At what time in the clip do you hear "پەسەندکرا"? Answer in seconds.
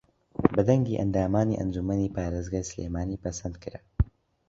3.23-3.79